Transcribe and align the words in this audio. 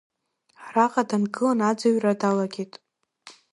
Араҟа 0.65 1.03
дангылан 1.09 1.59
аӡырҩра 1.69 2.13
далагеит. 2.21 2.73